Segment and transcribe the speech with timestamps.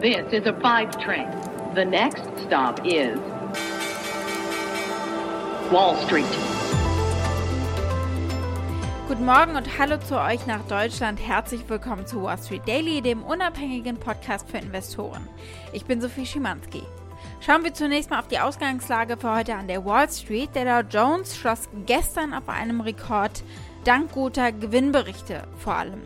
[0.00, 1.28] This is a five train.
[1.74, 3.18] The next stop is
[5.70, 6.24] Wall Street.
[9.08, 11.20] Guten Morgen und hallo zu euch nach Deutschland.
[11.20, 15.28] Herzlich willkommen zu Wall Street Daily, dem unabhängigen Podcast für Investoren.
[15.74, 16.82] Ich bin Sophie Schimanski.
[17.40, 20.54] Schauen wir zunächst mal auf die Ausgangslage für heute an der Wall Street.
[20.54, 23.42] Der Dow Jones schloss gestern auf einem Rekord
[23.84, 26.00] dank guter Gewinnberichte vor allem.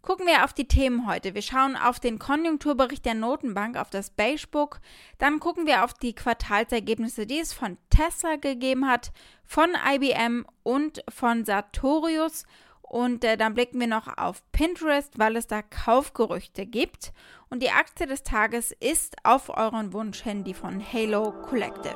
[0.00, 1.34] Gucken wir auf die Themen heute.
[1.34, 4.80] Wir schauen auf den Konjunkturbericht der Notenbank, auf das Beige Book.
[5.18, 9.12] Dann gucken wir auf die Quartalsergebnisse, die es von Tesla gegeben hat,
[9.44, 12.44] von IBM und von Sartorius.
[12.90, 17.12] Und äh, dann blicken wir noch auf Pinterest, weil es da Kaufgerüchte gibt.
[17.48, 21.94] Und die Aktie des Tages ist auf euren Wunsch hin die von Halo Collective.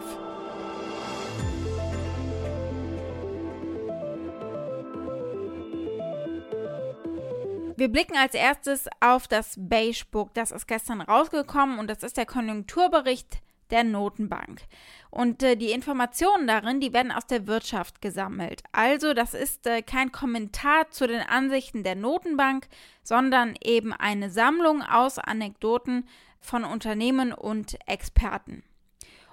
[7.76, 10.32] Wir blicken als erstes auf das Beige Book.
[10.34, 14.62] Das ist gestern rausgekommen und das ist der Konjunkturbericht der Notenbank.
[15.10, 18.62] Und äh, die Informationen darin, die werden aus der Wirtschaft gesammelt.
[18.72, 22.69] Also das ist äh, kein Kommentar zu den Ansichten der Notenbank,
[23.02, 26.08] sondern eben eine Sammlung aus Anekdoten
[26.41, 28.62] von Unternehmen und Experten.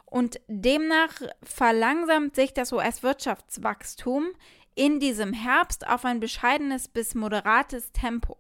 [0.05, 4.27] Und demnach verlangsamt sich das US-Wirtschaftswachstum
[4.75, 8.37] in diesem Herbst auf ein bescheidenes bis moderates Tempo.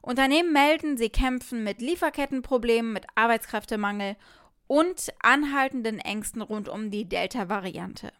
[0.00, 4.16] Unternehmen melden, sie kämpfen mit Lieferkettenproblemen, mit Arbeitskräftemangel
[4.72, 8.10] und anhaltenden Ängsten rund um die Delta-Variante.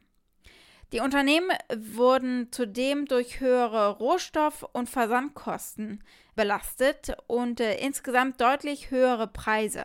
[0.93, 6.05] Die Unternehmen wurden zudem durch höhere Rohstoff- und Versandkosten
[6.35, 9.85] belastet und äh, insgesamt deutlich höhere Preise.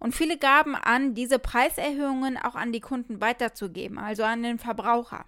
[0.00, 5.24] Und viele gaben an, diese Preiserhöhungen auch an die Kunden weiterzugeben, also an den Verbraucher.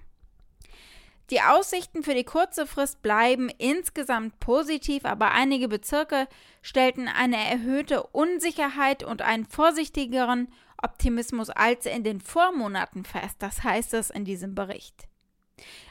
[1.31, 6.29] Die Aussichten für die kurze Frist bleiben insgesamt positiv, aber einige Bezirke
[6.61, 10.49] stellten eine erhöhte Unsicherheit und einen vorsichtigeren
[10.83, 13.37] Optimismus als in den Vormonaten fest.
[13.39, 15.09] Das heißt es in diesem Bericht.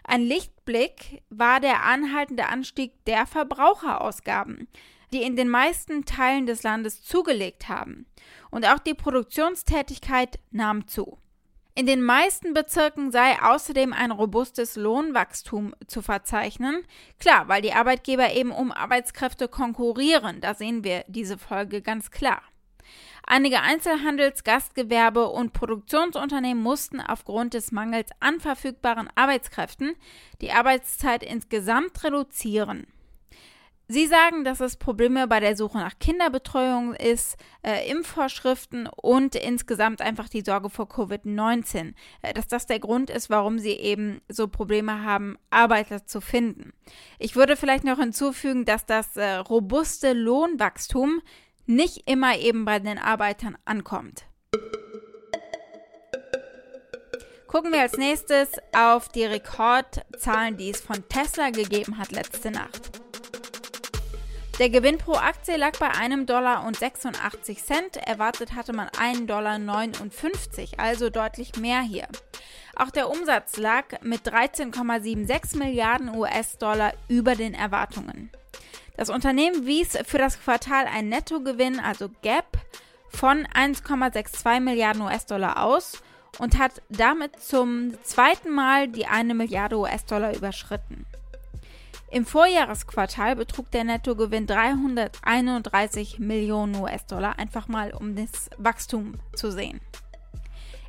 [0.03, 4.67] Ein Lichtblick war der anhaltende Anstieg der Verbraucherausgaben,
[5.13, 8.05] die in den meisten Teilen des Landes zugelegt haben.
[8.51, 11.17] Und auch die Produktionstätigkeit nahm zu.
[11.75, 16.83] In den meisten Bezirken sei außerdem ein robustes Lohnwachstum zu verzeichnen.
[17.19, 20.39] Klar, weil die Arbeitgeber eben um Arbeitskräfte konkurrieren.
[20.39, 22.43] Da sehen wir diese Folge ganz klar.
[23.25, 29.95] Einige Einzelhandels-, Gastgewerbe- und Produktionsunternehmen mussten aufgrund des Mangels an verfügbaren Arbeitskräften
[30.41, 32.87] die Arbeitszeit insgesamt reduzieren.
[33.89, 40.01] Sie sagen, dass es Probleme bei der Suche nach Kinderbetreuung ist, äh, Impfvorschriften und insgesamt
[40.01, 44.47] einfach die Sorge vor Covid-19, äh, dass das der Grund ist, warum sie eben so
[44.47, 46.71] Probleme haben, Arbeiter zu finden.
[47.19, 51.21] Ich würde vielleicht noch hinzufügen, dass das äh, robuste Lohnwachstum
[51.65, 54.25] nicht immer eben bei den Arbeitern ankommt.
[57.47, 62.93] Gucken wir als nächstes auf die Rekordzahlen, die es von Tesla gegeben hat letzte Nacht.
[64.59, 67.97] Der Gewinn pro Aktie lag bei einem Dollar und 86 Cent.
[67.97, 72.07] Erwartet hatte man einen Dollar, 59, also deutlich mehr hier.
[72.75, 78.31] Auch der Umsatz lag mit 13,76 Milliarden US-Dollar über den Erwartungen.
[78.95, 82.57] Das Unternehmen wies für das Quartal einen Nettogewinn, also Gap,
[83.09, 86.01] von 1,62 Milliarden US-Dollar aus
[86.39, 91.05] und hat damit zum zweiten Mal die 1 Milliarde US-Dollar überschritten.
[92.11, 99.81] Im Vorjahresquartal betrug der Nettogewinn 331 Millionen US-Dollar, einfach mal um das Wachstum zu sehen.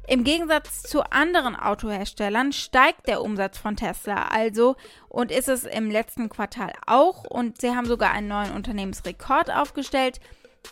[0.06, 4.76] Im Gegensatz zu anderen Autoherstellern steigt der Umsatz von Tesla also
[5.08, 10.20] und ist es im letzten Quartal auch und sie haben sogar einen neuen Unternehmensrekord aufgestellt.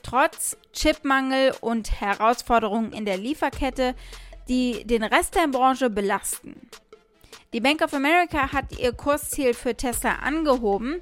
[0.03, 3.95] Trotz Chipmangel und Herausforderungen in der Lieferkette,
[4.49, 6.69] die den Rest der Branche belasten.
[7.55, 11.01] Die Bank of America hat ihr Kursziel für Tesla angehoben,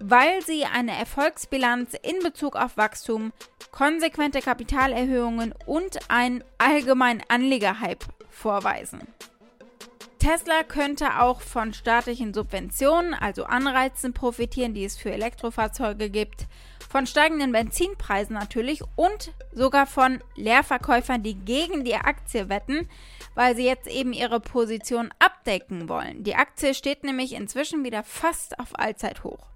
[0.00, 3.32] weil sie eine Erfolgsbilanz in Bezug auf Wachstum,
[3.70, 9.00] konsequente Kapitalerhöhungen und einen allgemeinen Anlegerhype vorweisen.
[10.18, 16.46] Tesla könnte auch von staatlichen Subventionen, also Anreizen, profitieren, die es für Elektrofahrzeuge gibt,
[16.90, 22.88] von steigenden Benzinpreisen natürlich und sogar von Leerverkäufern, die gegen die Aktie wetten,
[23.34, 26.24] weil sie jetzt eben ihre Position abdecken wollen.
[26.24, 29.50] Die Aktie steht nämlich inzwischen wieder fast auf Allzeithoch.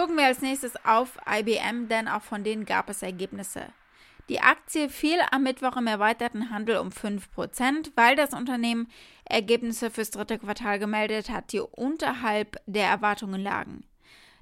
[0.00, 3.66] Gucken wir als nächstes auf IBM, denn auch von denen gab es Ergebnisse.
[4.30, 8.88] Die Aktie fiel am Mittwoch im erweiterten Handel um 5%, weil das Unternehmen
[9.26, 13.84] Ergebnisse fürs dritte Quartal gemeldet hat, die unterhalb der Erwartungen lagen.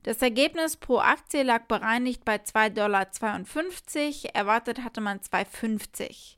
[0.05, 6.37] Das Ergebnis pro Aktie lag bereinigt bei 2,52 Dollar, erwartet hatte man 2,50.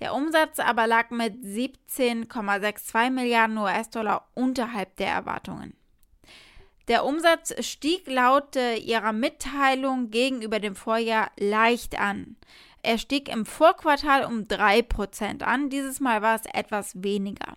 [0.00, 5.76] Der Umsatz aber lag mit 17,62 Milliarden US-Dollar unterhalb der Erwartungen.
[6.88, 12.36] Der Umsatz stieg laut äh, ihrer Mitteilung gegenüber dem Vorjahr leicht an.
[12.82, 17.56] Er stieg im Vorquartal um 3% an, dieses Mal war es etwas weniger.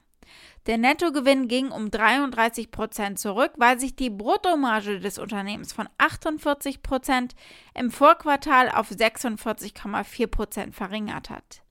[0.68, 7.32] Der Nettogewinn ging um 33% zurück, weil sich die Bruttomarge des Unternehmens von 48%
[7.76, 11.62] im Vorquartal auf 46,4% verringert hat.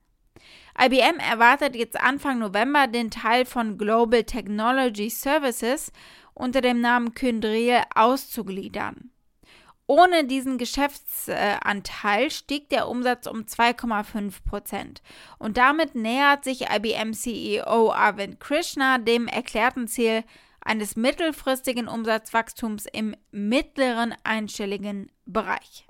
[0.81, 5.93] IBM erwartet jetzt Anfang November den Teil von Global Technology Services
[6.35, 9.11] unter dem Namen Kyndryl auszugliedern.
[9.87, 15.03] Ohne diesen Geschäftsanteil stieg der Umsatz um 2,5 Prozent.
[15.39, 20.25] Und damit nähert sich IBM-CEO Arvind Krishna dem erklärten Ziel
[20.63, 25.87] eines mittelfristigen Umsatzwachstums im mittleren einstelligen Bereich.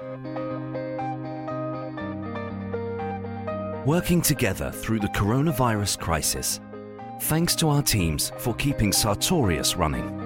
[3.86, 6.60] Working together through the coronavirus crisis.
[7.28, 10.23] Thanks to our teams for keeping Sartorius running.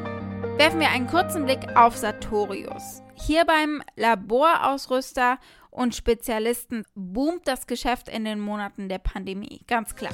[0.58, 3.00] Werfen wir einen kurzen Blick auf Sartorius.
[3.14, 5.38] Hier beim Laborausrüster
[5.70, 10.12] und Spezialisten boomt das Geschäft in den Monaten der Pandemie, ganz klar.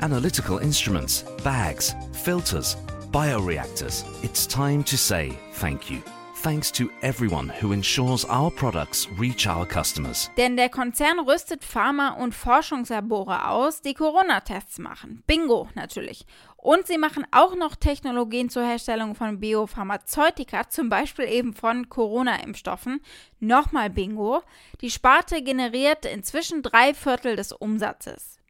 [0.00, 2.76] Analytical instruments, bags, filters,
[3.12, 4.04] bioreactors.
[4.24, 6.00] It's time to say thank you
[6.46, 10.30] thanks to everyone who ensures our products reach our customers.
[10.36, 15.24] Denn der Konzern rüstet Pharma- und Forschungslabore aus, die Corona-Tests machen.
[15.26, 16.24] Bingo natürlich.
[16.56, 23.00] Und sie machen auch noch Technologien zur Herstellung von Biopharmazeutika, zum Beispiel eben von Corona-Impfstoffen.
[23.38, 24.42] Nochmal Bingo.
[24.80, 28.40] Die Sparte generiert inzwischen drei Viertel des Umsatzes.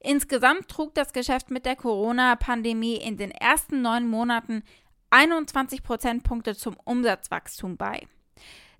[0.00, 4.62] Insgesamt trug das Geschäft mit der Corona-Pandemie in den ersten neun Monaten
[5.10, 8.06] 21 Prozentpunkte zum Umsatzwachstum bei.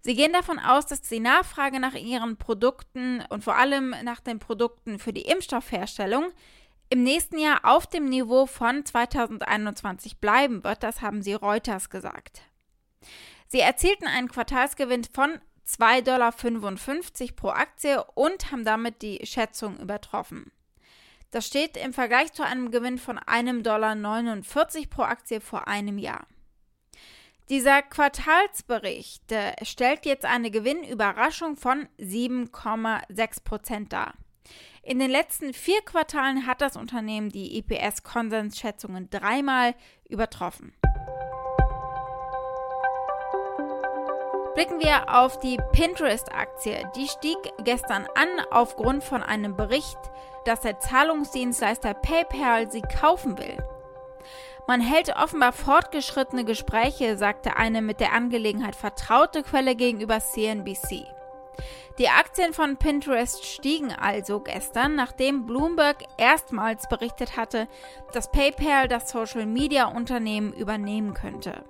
[0.02, 4.38] Sie gehen davon aus, dass die Nachfrage nach ihren Produkten und vor allem nach den
[4.38, 6.32] Produkten für die Impfstoffherstellung
[6.90, 10.82] im nächsten Jahr auf dem Niveau von 2021 bleiben wird.
[10.82, 12.42] Das haben sie Reuters gesagt.
[13.46, 16.32] Sie erzielten einen Quartalsgewinn von 2,55 Dollar
[17.36, 20.50] pro Aktie und haben damit die Schätzung übertroffen.
[21.30, 26.26] Das steht im Vergleich zu einem Gewinn von 1,49 Dollar pro Aktie vor einem Jahr.
[27.48, 34.14] Dieser Quartalsbericht äh, stellt jetzt eine Gewinnüberraschung von 7,6 Prozent dar.
[34.82, 39.74] In den letzten vier Quartalen hat das Unternehmen die EPS-Konsensschätzungen dreimal
[40.08, 40.72] übertroffen.
[44.54, 46.90] Blicken wir auf die Pinterest-Aktie.
[46.96, 49.98] Die stieg gestern an aufgrund von einem Bericht,
[50.44, 53.56] dass der Zahlungsdienstleister PayPal sie kaufen will.
[54.66, 61.06] Man hält offenbar fortgeschrittene Gespräche, sagte eine mit der Angelegenheit vertraute Quelle gegenüber CNBC.
[61.98, 67.68] Die Aktien von Pinterest stiegen also gestern, nachdem Bloomberg erstmals berichtet hatte,
[68.12, 71.64] dass PayPal das Social-Media-Unternehmen übernehmen könnte.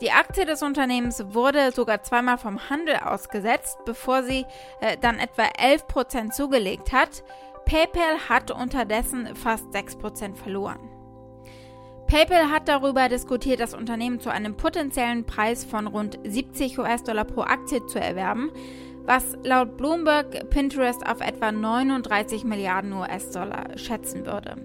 [0.00, 4.44] Die Aktie des Unternehmens wurde sogar zweimal vom Handel ausgesetzt, bevor sie
[4.80, 7.22] äh, dann etwa 11% zugelegt hat.
[7.64, 10.95] PayPal hat unterdessen fast 6% verloren.
[12.06, 17.42] PayPal hat darüber diskutiert, das Unternehmen zu einem potenziellen Preis von rund 70 US-Dollar pro
[17.42, 18.50] Aktie zu erwerben,
[19.04, 24.56] was laut Bloomberg Pinterest auf etwa 39 Milliarden US-Dollar schätzen würde.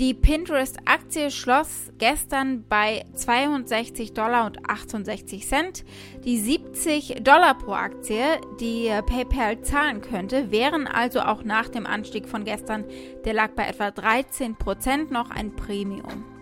[0.00, 5.84] Die Pinterest-Aktie schloss gestern bei 62 Dollar und 68 Cent.
[6.24, 8.24] Die 70 Dollar pro Aktie,
[8.58, 12.84] die PayPal zahlen könnte, wären also auch nach dem Anstieg von gestern,
[13.24, 16.33] der lag bei etwa 13 Prozent, noch ein Premium.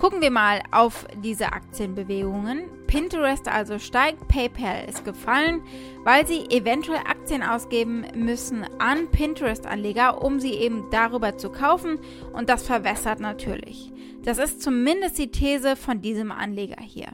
[0.00, 2.62] Gucken wir mal auf diese Aktienbewegungen.
[2.86, 5.60] Pinterest also steigt, PayPal ist gefallen,
[6.04, 11.98] weil sie eventuell Aktien ausgeben müssen an Pinterest-Anleger, um sie eben darüber zu kaufen
[12.32, 13.92] und das verwässert natürlich.
[14.24, 17.08] Das ist zumindest die These von diesem Anleger hier.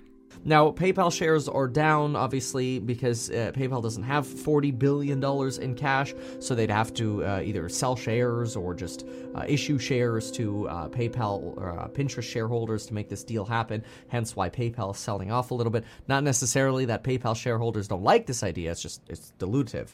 [0.47, 5.21] Now, PayPal shares are down, obviously, because uh, PayPal doesn't have $40 billion
[5.61, 10.31] in cash, so they'd have to uh, either sell shares or just uh, issue shares
[10.31, 14.95] to uh, PayPal or uh, Pinterest shareholders to make this deal happen, hence why PayPal
[14.95, 15.83] is selling off a little bit.
[16.07, 19.89] Not necessarily that PayPal shareholders don't like this idea, it's just it's dilutive.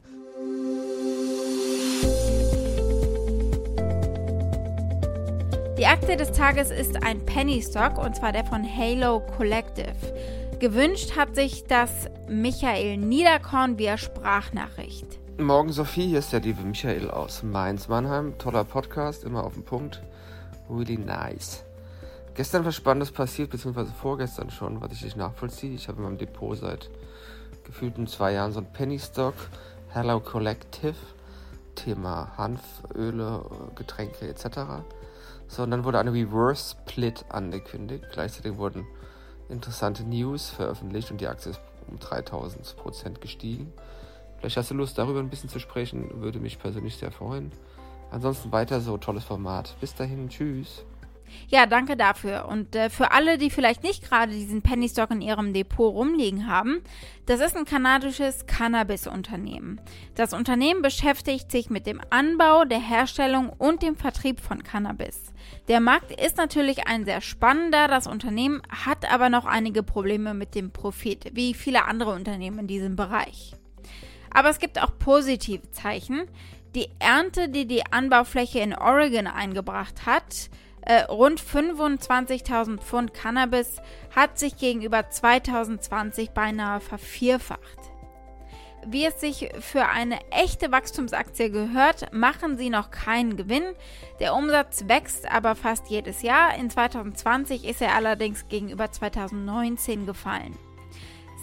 [5.79, 9.97] Die Aktie des Tages ist ein Penny Stock und zwar der von Halo Collective.
[10.63, 15.19] Gewünscht hat sich das Michael Niederkorn via Sprachnachricht.
[15.37, 18.39] Morgen Sophie, hier ist der liebe Michael aus Mainz-Mannheim.
[18.39, 20.01] Toller Podcast, immer auf den Punkt.
[20.71, 21.65] Really nice.
[22.35, 25.75] Gestern was Spannendes passiert, beziehungsweise vorgestern schon, was ich nicht nachvollziehe.
[25.75, 26.91] Ich habe in meinem Depot seit
[27.65, 29.35] gefühlten zwei Jahren so ein Penny Stock,
[29.89, 30.95] Hello Collective,
[31.75, 32.63] Thema Hanf,
[32.95, 34.85] Öle, Getränke etc.
[35.49, 38.05] So, und dann wurde eine Reverse Split angekündigt.
[38.13, 38.87] Gleichzeitig wurden
[39.49, 43.73] interessante News veröffentlicht und die Aktie ist um 3000 Prozent gestiegen.
[44.39, 47.53] Vielleicht hast du Lust, darüber ein bisschen zu sprechen, würde mich persönlich sehr freuen.
[48.11, 49.77] Ansonsten weiter so, tolles Format.
[49.81, 50.85] Bis dahin, tschüss.
[51.49, 52.47] Ja, danke dafür.
[52.49, 56.47] Und äh, für alle, die vielleicht nicht gerade diesen Penny Stock in ihrem Depot rumliegen
[56.49, 56.83] haben,
[57.27, 59.81] das ist ein kanadisches Cannabis-Unternehmen.
[60.15, 65.33] Das Unternehmen beschäftigt sich mit dem Anbau, der Herstellung und dem Vertrieb von Cannabis.
[65.69, 70.55] Der Markt ist natürlich ein sehr spannender, das Unternehmen hat aber noch einige Probleme mit
[70.55, 73.53] dem Profit, wie viele andere Unternehmen in diesem Bereich.
[74.31, 76.23] Aber es gibt auch positive Zeichen.
[76.75, 80.49] Die Ernte, die die Anbaufläche in Oregon eingebracht hat,
[80.83, 83.81] äh, rund 25.000 Pfund Cannabis
[84.15, 87.93] hat sich gegenüber 2020 beinahe vervierfacht.
[88.85, 93.63] Wie es sich für eine echte Wachstumsaktie gehört, machen sie noch keinen Gewinn.
[94.19, 96.57] Der Umsatz wächst aber fast jedes Jahr.
[96.57, 100.57] In 2020 ist er allerdings gegenüber 2019 gefallen.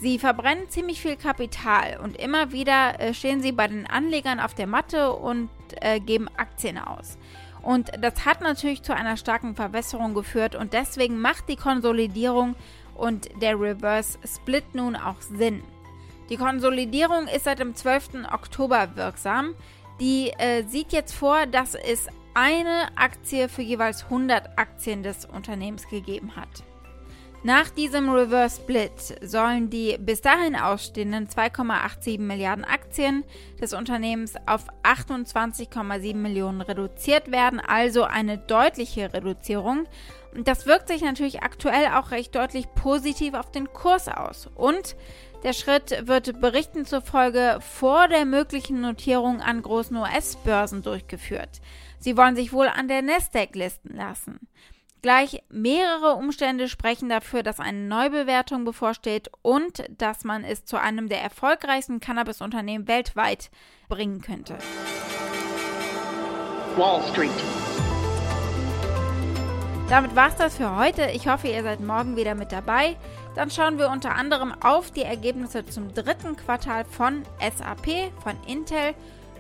[0.01, 4.53] Sie verbrennen ziemlich viel Kapital und immer wieder äh, stehen sie bei den Anlegern auf
[4.53, 5.49] der Matte und
[5.81, 7.17] äh, geben Aktien aus.
[7.61, 12.55] Und das hat natürlich zu einer starken Verwässerung geführt und deswegen macht die Konsolidierung
[12.95, 15.63] und der Reverse Split nun auch Sinn.
[16.29, 18.27] Die Konsolidierung ist seit dem 12.
[18.31, 19.55] Oktober wirksam.
[19.99, 25.87] Die äh, sieht jetzt vor, dass es eine Aktie für jeweils 100 Aktien des Unternehmens
[25.89, 26.63] gegeben hat.
[27.41, 28.91] Nach diesem Reverse Split
[29.21, 33.23] sollen die bis dahin ausstehenden 2,87 Milliarden Aktien
[33.61, 39.87] des Unternehmens auf 28,7 Millionen reduziert werden, also eine deutliche Reduzierung.
[40.35, 44.49] Und das wirkt sich natürlich aktuell auch recht deutlich positiv auf den Kurs aus.
[44.55, 44.97] Und
[45.43, 51.61] der Schritt wird Berichten zufolge vor der möglichen Notierung an großen US-Börsen durchgeführt.
[51.99, 54.41] Sie wollen sich wohl an der Nasdaq listen lassen.
[55.01, 61.07] Gleich mehrere Umstände sprechen dafür, dass eine Neubewertung bevorsteht und dass man es zu einem
[61.07, 63.49] der erfolgreichsten Cannabis-Unternehmen weltweit
[63.87, 64.57] bringen könnte.
[66.75, 67.31] Wall Street.
[69.89, 71.09] Damit war's das für heute.
[71.11, 72.97] Ich hoffe, ihr seid morgen wieder mit dabei.
[73.35, 78.93] Dann schauen wir unter anderem auf die Ergebnisse zum dritten Quartal von SAP, von Intel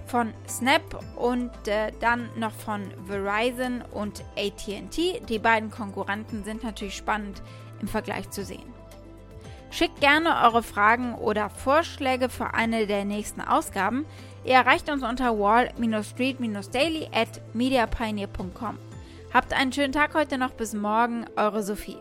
[0.09, 5.29] von Snap und äh, dann noch von Verizon und ATT.
[5.29, 7.41] Die beiden Konkurrenten sind natürlich spannend
[7.81, 8.73] im Vergleich zu sehen.
[9.71, 14.05] Schickt gerne eure Fragen oder Vorschläge für eine der nächsten Ausgaben.
[14.43, 18.79] Ihr erreicht uns unter wall-street-daily at mediapioneer.com.
[19.33, 20.51] Habt einen schönen Tag heute noch.
[20.51, 21.25] Bis morgen.
[21.35, 21.97] Eure Sophie.